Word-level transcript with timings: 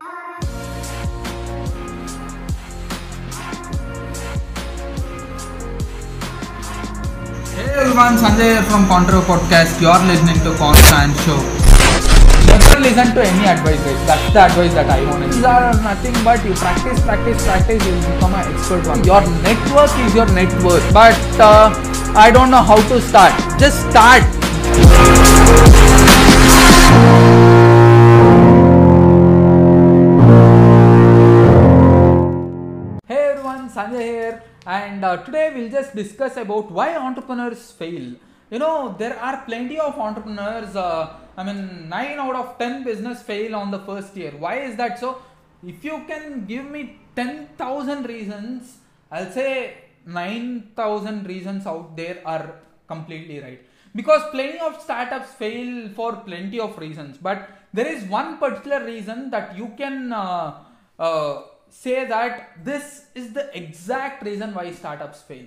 Hey 0.00 0.08
everyone, 7.76 8.16
Sanjay 8.16 8.46
here 8.54 8.62
from 8.62 8.86
Contro 8.88 9.20
Podcast. 9.20 9.78
You 9.82 9.88
are 9.88 10.00
listening 10.06 10.40
to 10.44 10.56
Constant 10.56 11.14
Show. 11.20 11.36
Never 12.48 12.80
listen 12.80 13.12
to 13.14 13.20
any 13.22 13.44
advice, 13.44 13.76
guys. 13.84 14.00
That's 14.06 14.32
the 14.32 14.40
advice 14.40 14.72
that 14.72 14.88
I 14.88 15.04
want. 15.04 15.30
These 15.30 15.44
are 15.44 15.74
nothing 15.82 16.16
but 16.24 16.42
you 16.46 16.54
practice, 16.54 16.98
practice, 17.02 17.44
practice. 17.44 17.84
You 17.84 17.92
will 17.92 18.14
become 18.14 18.32
an 18.32 18.54
expert 18.54 18.86
one. 18.86 19.04
Your 19.04 19.20
network 19.42 19.92
is 20.06 20.14
your 20.14 20.32
net 20.32 20.48
worth. 20.64 20.94
But 20.94 21.20
uh, 21.38 21.68
I 22.16 22.30
don't 22.30 22.50
know 22.50 22.62
how 22.62 22.76
to 22.88 23.02
start. 23.02 23.34
Just 23.60 23.84
start. 23.90 24.24
Sanjay 33.80 34.02
here, 34.02 34.42
and 34.66 35.04
uh, 35.04 35.16
today 35.26 35.52
we'll 35.54 35.70
just 35.70 35.94
discuss 35.94 36.36
about 36.36 36.70
why 36.70 36.96
entrepreneurs 36.96 37.70
fail. 37.72 38.14
You 38.50 38.58
know, 38.58 38.94
there 38.98 39.16
are 39.18 39.42
plenty 39.46 39.78
of 39.78 39.98
entrepreneurs. 39.98 40.76
Uh, 40.76 41.14
I 41.36 41.44
mean, 41.44 41.88
nine 41.88 42.18
out 42.18 42.36
of 42.42 42.58
ten 42.58 42.84
business 42.84 43.22
fail 43.22 43.54
on 43.54 43.70
the 43.70 43.78
first 43.78 44.16
year. 44.16 44.32
Why 44.38 44.54
is 44.68 44.76
that 44.76 44.98
so? 44.98 45.22
If 45.66 45.84
you 45.84 46.04
can 46.06 46.44
give 46.46 46.64
me 46.64 46.98
ten 47.16 47.48
thousand 47.56 48.06
reasons, 48.06 48.78
I'll 49.10 49.30
say 49.30 49.74
nine 50.04 50.72
thousand 50.76 51.26
reasons 51.26 51.66
out 51.66 51.96
there 51.96 52.18
are 52.26 52.56
completely 52.86 53.40
right. 53.40 53.62
Because 53.94 54.22
plenty 54.30 54.58
of 54.58 54.80
startups 54.82 55.30
fail 55.32 55.88
for 55.94 56.16
plenty 56.16 56.60
of 56.60 56.76
reasons, 56.78 57.16
but 57.18 57.48
there 57.72 57.86
is 57.86 58.04
one 58.04 58.36
particular 58.38 58.84
reason 58.84 59.30
that 59.30 59.56
you 59.56 59.72
can. 59.78 60.12
Uh, 60.12 60.54
uh, 60.98 61.42
say 61.70 62.06
that 62.06 62.64
this 62.64 63.06
is 63.14 63.32
the 63.32 63.56
exact 63.56 64.24
reason 64.24 64.52
why 64.54 64.72
startups 64.72 65.22
fail. 65.22 65.46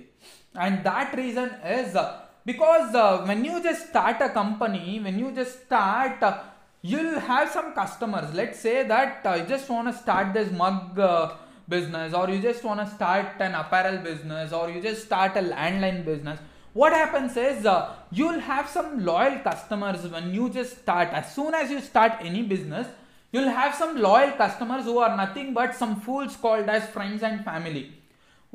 And 0.54 0.84
that 0.84 1.16
reason 1.16 1.50
is 1.64 1.94
uh, 1.94 2.20
because 2.44 2.94
uh, 2.94 3.24
when 3.24 3.44
you 3.44 3.62
just 3.62 3.88
start 3.88 4.20
a 4.20 4.28
company 4.28 5.00
when 5.00 5.18
you 5.18 5.32
just 5.32 5.64
start 5.66 6.22
uh, 6.22 6.42
you'll 6.82 7.18
have 7.18 7.50
some 7.50 7.72
customers. 7.72 8.34
Let's 8.34 8.60
say 8.60 8.86
that 8.86 9.24
uh, 9.24 9.34
you 9.34 9.46
just 9.46 9.68
want 9.70 9.88
to 9.88 9.94
start 9.94 10.34
this 10.34 10.50
mug 10.52 10.98
uh, 10.98 11.32
business 11.68 12.12
or 12.12 12.28
you 12.28 12.42
just 12.42 12.62
want 12.62 12.80
to 12.80 12.94
start 12.94 13.40
an 13.40 13.54
apparel 13.54 13.98
business 13.98 14.52
or 14.52 14.70
you 14.70 14.82
just 14.82 15.04
start 15.04 15.36
a 15.36 15.40
landline 15.40 16.04
business. 16.04 16.38
What 16.74 16.92
happens 16.92 17.36
is 17.36 17.64
uh, 17.64 17.94
you'll 18.10 18.40
have 18.40 18.68
some 18.68 19.04
loyal 19.04 19.38
customers 19.38 20.06
when 20.08 20.34
you 20.34 20.50
just 20.50 20.78
start. 20.78 21.08
As 21.10 21.34
soon 21.34 21.54
as 21.54 21.70
you 21.70 21.80
start 21.80 22.12
any 22.20 22.42
business 22.42 22.86
you'll 23.34 23.54
have 23.60 23.74
some 23.82 23.92
loyal 24.06 24.32
customers 24.42 24.84
who 24.88 24.96
are 25.04 25.14
nothing 25.22 25.52
but 25.58 25.74
some 25.82 25.94
fools 26.06 26.36
called 26.44 26.68
as 26.76 26.84
friends 26.96 27.22
and 27.28 27.44
family. 27.44 27.84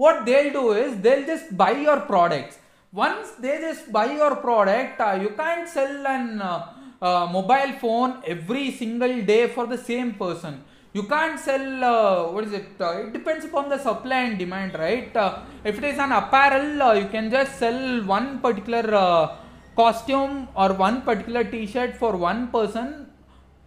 What 0.03 0.25
they'll 0.25 0.53
do 0.53 0.71
is 0.71 1.01
they'll 1.01 1.25
just 1.25 1.57
buy 1.61 1.71
your 1.87 1.99
products. 2.11 2.57
Once 2.93 3.31
they 3.41 3.55
just 3.67 3.91
buy 3.91 4.05
your 4.19 4.35
product 4.37 5.01
uh, 5.07 5.15
you 5.23 5.31
can't 5.41 5.67
sell 5.67 6.07
an 6.07 6.41
uh, 6.41 6.67
uh, 7.01 7.27
mobile 7.37 7.73
phone 7.81 8.13
every 8.25 8.71
single 8.71 9.15
day 9.31 9.47
for 9.49 9.67
the 9.67 9.77
same 9.77 10.13
person. 10.13 10.63
You 10.93 11.03
can't 11.03 11.37
sell 11.37 11.83
uh, 11.83 12.31
what 12.31 12.45
is 12.45 12.53
it? 12.53 12.69
Uh, 12.79 13.03
it 13.03 13.11
depends 13.11 13.43
upon 13.45 13.67
the 13.67 13.77
supply 13.77 14.21
and 14.29 14.39
demand 14.39 14.73
right? 14.85 15.13
Uh, 15.15 15.41
if 15.65 15.77
it 15.77 15.83
is 15.91 15.99
an 15.99 16.13
apparel 16.13 16.95
you 17.01 17.09
can 17.09 17.29
just 17.29 17.59
sell 17.59 17.81
one 18.05 18.39
particular 18.39 19.37
costume 19.75 20.47
or 20.55 20.71
one 20.71 21.01
particular 21.01 21.43
t-shirt 21.43 21.95
for 21.97 22.15
one 22.15 22.47
person 22.47 23.08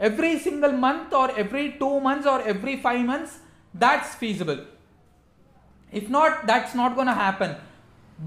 every 0.08 0.39
single 0.47 0.72
month 0.86 1.12
or 1.20 1.27
every 1.42 1.67
two 1.83 1.95
months 2.06 2.27
or 2.27 2.39
every 2.53 2.77
five 2.86 3.05
months 3.12 3.39
that's 3.72 4.14
feasible. 4.22 4.61
If 5.91 6.08
not 6.08 6.47
that's 6.47 6.75
not 6.75 6.95
going 6.95 7.06
to 7.06 7.19
happen. 7.27 7.55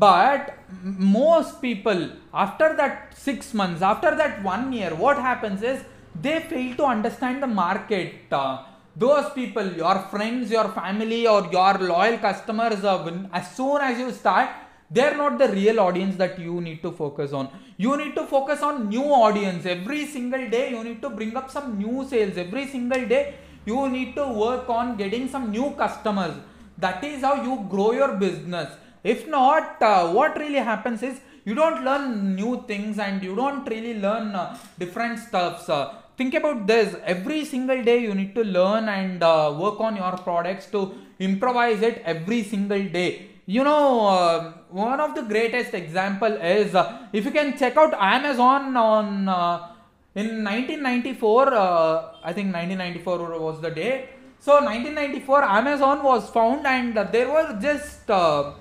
But 0.05 0.57
most 0.83 1.61
people 1.61 2.09
after 2.33 2.75
that 2.77 3.17
6 3.17 3.53
months 3.53 3.81
after 3.81 4.15
that 4.21 4.43
1 4.43 4.73
year 4.73 4.91
what 5.03 5.17
happens 5.17 5.61
is 5.71 5.83
they 6.25 6.39
fail 6.51 6.75
to 6.77 6.85
understand 6.85 7.43
the 7.43 7.47
market. 7.47 8.15
Uh, 8.31 8.63
those 8.95 9.29
people 9.39 9.67
your 9.83 9.95
friends 10.11 10.51
your 10.57 10.67
family 10.81 11.21
or 11.27 11.41
your 11.51 11.73
loyal 11.93 12.17
customers 12.17 12.83
uh, 12.83 12.97
as 13.33 13.55
soon 13.55 13.81
as 13.89 13.99
you 13.99 14.11
start 14.11 14.49
they're 14.89 15.17
not 15.17 15.37
the 15.39 15.47
real 15.49 15.79
audience 15.79 16.15
that 16.17 16.39
you 16.39 16.61
need 16.61 16.81
to 16.83 16.91
focus 16.91 17.33
on. 17.33 17.49
You 17.77 17.97
need 17.97 18.15
to 18.15 18.25
focus 18.25 18.61
on 18.61 18.89
new 18.89 19.03
audience. 19.03 19.65
Every 19.65 20.05
single 20.05 20.49
day 20.49 20.69
you 20.71 20.83
need 20.83 21.01
to 21.01 21.09
bring 21.09 21.35
up 21.35 21.49
some 21.49 21.77
new 21.77 22.07
sales. 22.07 22.37
Every 22.37 22.67
single 22.67 23.05
day 23.07 23.35
you 23.65 23.89
need 23.89 24.15
to 24.15 24.27
work 24.27 24.69
on 24.69 24.95
getting 24.95 25.27
some 25.27 25.51
new 25.51 25.71
customers. 25.71 26.35
That 26.77 27.03
is 27.03 27.21
how 27.21 27.41
you 27.43 27.65
grow 27.69 27.91
your 27.93 28.15
business. 28.15 28.71
If 29.03 29.27
not 29.27 29.81
uh, 29.81 30.11
what 30.11 30.37
really 30.37 30.59
happens 30.59 31.01
is 31.03 31.19
you 31.45 31.55
don't 31.55 31.83
learn 31.83 32.35
new 32.35 32.63
things 32.67 32.97
and 32.99 33.21
you 33.23 33.35
don't 33.35 33.67
really 33.67 33.99
learn 33.99 34.35
uh, 34.35 34.57
different 34.79 35.19
stuffs 35.19 35.69
uh, 35.69 35.93
think 36.17 36.33
about 36.33 36.65
this. 36.65 36.95
Every 37.03 37.45
single 37.45 37.83
day 37.83 37.99
you 37.99 38.15
need 38.15 38.33
to 38.35 38.43
learn 38.43 38.89
and 38.89 39.21
uh, 39.21 39.55
work 39.57 39.79
on 39.79 39.95
your 39.95 40.17
products 40.17 40.67
to 40.71 40.95
improvise 41.19 41.81
it 41.81 42.01
every 42.05 42.43
single 42.43 42.83
day 42.83 43.34
you 43.45 43.63
know 43.63 44.07
uh, 44.07 44.53
one 44.69 44.99
of 44.99 45.13
the 45.13 45.21
greatest 45.21 45.73
example 45.73 46.33
is 46.33 46.73
uh, 46.73 47.07
if 47.13 47.25
you 47.25 47.31
can 47.31 47.55
check 47.57 47.77
out 47.77 47.93
amazon 47.93 48.75
on 48.75 49.29
uh, 49.29 49.67
in 50.15 50.43
1994 50.43 51.53
uh, 51.53 52.13
i 52.23 52.33
think 52.33 52.53
1994 52.53 53.39
was 53.39 53.61
the 53.61 53.69
day. 53.69 54.09
So 54.39 54.53
1994 54.53 55.43
amazon 55.43 56.03
was 56.03 56.29
found 56.29 56.65
and 56.65 56.95
there 57.11 57.29
was 57.29 57.61
just 57.61 58.09
uh, 58.09 58.53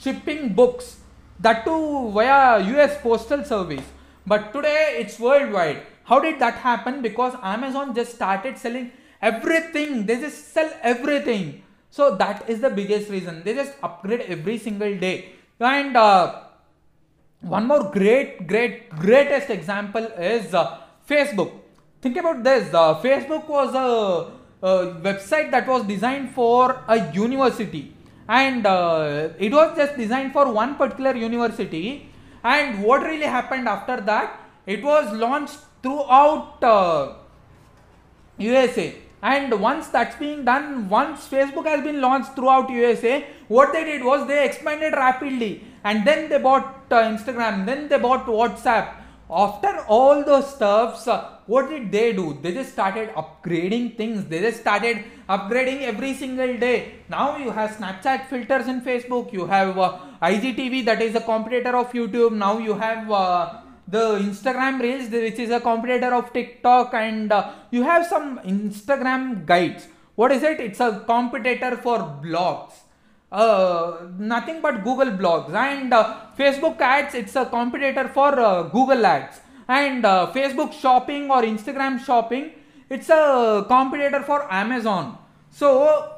shipping 0.00 0.52
books 0.54 0.98
that 1.40 1.64
too 1.64 2.10
via 2.10 2.58
us 2.58 3.00
postal 3.00 3.44
service. 3.44 3.84
But 4.26 4.52
today 4.52 4.96
it's 4.98 5.18
worldwide. 5.20 5.82
How 6.04 6.18
did 6.18 6.40
that 6.40 6.54
happen? 6.54 7.02
Because 7.02 7.34
amazon 7.42 7.94
just 7.94 8.14
started 8.16 8.58
selling 8.58 8.90
everything. 9.22 10.06
They 10.06 10.20
just 10.20 10.52
sell 10.52 10.70
everything 10.82 11.62
so 11.90 12.14
that 12.16 12.48
is 12.48 12.60
the 12.60 12.70
biggest 12.70 13.10
reason. 13.10 13.42
They 13.44 13.54
just 13.54 13.72
upgrade 13.82 14.20
every 14.22 14.58
single 14.58 14.96
day. 14.96 15.32
And 15.60 15.96
uh, 15.96 16.42
one 17.40 17.66
more 17.66 17.90
great 17.90 18.46
great 18.46 18.90
greatest 18.90 19.50
example 19.50 20.04
is 20.04 20.54
uh, 20.54 20.78
facebook. 21.08 21.52
Think 22.00 22.16
about 22.16 22.44
this. 22.44 22.72
Uh, 22.72 23.00
facebook 23.00 23.48
was 23.48 23.74
a, 23.74 24.66
a 24.66 24.94
website 25.00 25.50
that 25.50 25.66
was 25.66 25.84
designed 25.84 26.30
for 26.30 26.82
a 26.86 27.12
university. 27.12 27.94
And 28.28 28.66
uh, 28.66 29.30
it 29.38 29.52
was 29.52 29.76
just 29.76 29.96
designed 29.96 30.32
for 30.32 30.52
one 30.52 30.74
particular 30.76 31.16
university. 31.16 32.10
And 32.44 32.82
what 32.84 33.02
really 33.02 33.24
happened 33.24 33.66
after 33.66 34.00
that? 34.02 34.40
It 34.66 34.84
was 34.84 35.12
launched 35.14 35.56
throughout 35.82 36.62
uh, 36.62 37.14
USA. 38.36 39.07
And 39.22 39.60
once 39.60 39.88
that's 39.88 40.16
being 40.16 40.44
done, 40.44 40.88
once 40.88 41.26
Facebook 41.28 41.66
has 41.66 41.82
been 41.82 42.00
launched 42.00 42.34
throughout 42.34 42.70
USA, 42.70 43.26
what 43.48 43.72
they 43.72 43.84
did 43.84 44.04
was 44.04 44.26
they 44.28 44.44
expanded 44.44 44.92
rapidly, 44.92 45.64
and 45.82 46.06
then 46.06 46.28
they 46.28 46.38
bought 46.38 46.84
uh, 46.90 47.02
Instagram, 47.02 47.66
then 47.66 47.88
they 47.88 47.98
bought 47.98 48.26
WhatsApp. 48.26 48.94
After 49.30 49.84
all 49.88 50.24
those 50.24 50.54
stuffs, 50.54 51.06
uh, 51.06 51.38
what 51.46 51.68
did 51.68 51.90
they 51.92 52.12
do? 52.12 52.38
They 52.40 52.52
just 52.52 52.72
started 52.72 53.10
upgrading 53.10 53.96
things. 53.96 54.24
They 54.24 54.40
just 54.40 54.60
started 54.60 55.04
upgrading 55.28 55.82
every 55.82 56.14
single 56.14 56.56
day. 56.56 56.94
Now 57.10 57.36
you 57.36 57.50
have 57.50 57.70
Snapchat 57.72 58.26
filters 58.28 58.68
in 58.68 58.80
Facebook. 58.80 59.32
You 59.32 59.46
have 59.46 59.76
uh, 59.76 59.98
IGTV 60.22 60.84
that 60.86 61.02
is 61.02 61.14
a 61.14 61.20
competitor 61.20 61.76
of 61.76 61.92
YouTube. 61.92 62.32
Now 62.32 62.56
you 62.58 62.74
have 62.74 63.10
uh, 63.10 63.54
the 63.90 64.18
Instagram 64.18 64.80
Reels, 64.80 65.10
which 65.10 65.38
is 65.38 65.50
a 65.50 65.60
competitor 65.60 66.12
of 66.14 66.32
TikTok, 66.32 66.92
and 66.94 67.32
uh, 67.32 67.52
you 67.70 67.82
have 67.82 68.06
some 68.06 68.38
Instagram 68.40 69.46
guides. 69.46 69.88
What 70.14 70.30
is 70.32 70.42
it? 70.42 70.60
It's 70.60 70.80
a 70.80 71.02
competitor 71.06 71.76
for 71.76 71.98
blogs. 72.22 72.74
Uh, 73.30 74.08
nothing 74.18 74.60
but 74.60 74.84
Google 74.84 75.12
blogs 75.12 75.52
and 75.54 75.92
uh, 75.92 76.16
Facebook 76.38 76.80
ads. 76.80 77.14
It's 77.14 77.36
a 77.36 77.46
competitor 77.46 78.08
for 78.08 78.38
uh, 78.38 78.62
Google 78.64 79.04
ads 79.06 79.40
and 79.68 80.04
uh, 80.04 80.30
Facebook 80.34 80.72
shopping 80.72 81.30
or 81.30 81.42
Instagram 81.42 82.04
shopping. 82.04 82.52
It's 82.90 83.10
a 83.10 83.64
competitor 83.68 84.22
for 84.22 84.50
Amazon. 84.52 85.18
So 85.50 86.12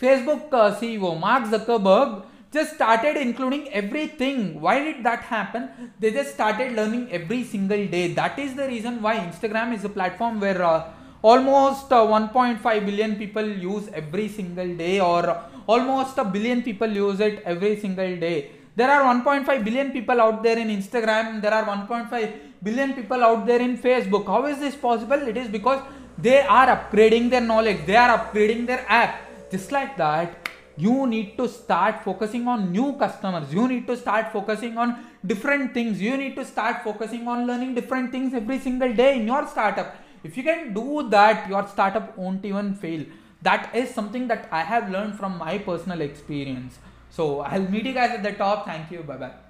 Facebook 0.00 0.52
uh, 0.52 0.74
CEO 0.74 1.18
Mark 1.18 1.44
Zuckerberg 1.44 2.24
just 2.52 2.74
started 2.74 3.16
including 3.16 3.68
everything. 3.72 4.60
Why 4.60 4.82
did 4.84 5.04
that 5.04 5.20
happen? 5.20 5.68
They 6.00 6.10
just 6.10 6.34
started 6.34 6.72
learning 6.72 7.08
every 7.10 7.44
single 7.44 7.86
day. 7.86 8.12
That 8.12 8.38
is 8.38 8.54
the 8.54 8.66
reason 8.66 9.00
why 9.02 9.16
Instagram 9.18 9.74
is 9.74 9.84
a 9.84 9.88
platform 9.88 10.40
where 10.40 10.62
uh, 10.62 10.90
almost 11.22 11.92
uh, 11.92 12.02
1.5 12.02 12.86
billion 12.86 13.16
people 13.16 13.46
use 13.46 13.88
every 13.92 14.28
single 14.28 14.76
day, 14.76 15.00
or 15.00 15.40
almost 15.66 16.18
a 16.18 16.24
billion 16.24 16.62
people 16.62 16.88
use 16.88 17.20
it 17.20 17.42
every 17.44 17.78
single 17.80 18.16
day. 18.16 18.50
There 18.74 18.90
are 18.90 19.02
1.5 19.14 19.64
billion 19.64 19.90
people 19.92 20.20
out 20.20 20.42
there 20.42 20.58
in 20.58 20.68
Instagram. 20.68 21.42
There 21.42 21.52
are 21.52 21.64
1.5 21.64 22.32
billion 22.62 22.94
people 22.94 23.22
out 23.22 23.46
there 23.46 23.60
in 23.60 23.76
Facebook. 23.76 24.26
How 24.26 24.46
is 24.46 24.58
this 24.58 24.74
possible? 24.74 25.28
It 25.32 25.36
is 25.36 25.48
because 25.48 25.82
they 26.18 26.40
are 26.42 26.66
upgrading 26.66 27.30
their 27.30 27.40
knowledge 27.40 27.78
they 27.86 27.96
are 27.96 28.18
upgrading 28.18 28.66
their 28.66 28.84
app 28.88 29.20
just 29.50 29.72
like 29.72 29.96
that 29.96 30.41
you 30.76 31.06
need 31.06 31.36
to 31.36 31.48
start 31.48 32.02
focusing 32.02 32.48
on 32.48 32.72
new 32.72 32.94
customers. 32.94 33.52
You 33.52 33.68
need 33.68 33.86
to 33.86 33.96
start 33.96 34.32
focusing 34.32 34.78
on 34.78 35.04
different 35.26 35.74
things. 35.74 36.00
You 36.00 36.16
need 36.16 36.34
to 36.36 36.44
start 36.44 36.82
focusing 36.82 37.28
on 37.28 37.46
learning 37.46 37.74
different 37.74 38.10
things 38.10 38.34
every 38.34 38.58
single 38.58 38.92
day 38.92 39.16
in 39.16 39.26
your 39.26 39.46
startup. 39.46 39.96
If 40.24 40.36
you 40.36 40.42
can 40.42 40.72
do 40.72 41.08
that 41.10 41.48
your 41.48 41.66
startup 41.66 42.16
won't 42.16 42.44
even 42.44 42.74
fail. 42.74 43.04
That 43.42 43.74
is 43.74 43.92
something 43.92 44.28
that 44.28 44.48
i 44.52 44.62
have 44.62 44.88
learned 44.88 45.16
from 45.16 45.38
my 45.38 45.58
personal 45.58 46.00
experience. 46.00 46.78
So 47.10 47.40
i'll 47.40 47.70
meet 47.76 47.84
you 47.84 47.92
guys 47.92 48.10
at 48.10 48.22
the 48.22 48.32
top. 48.32 48.66
Thank 48.66 48.90
you. 48.90 49.02
Bye 49.02 49.16
bye 49.16 49.32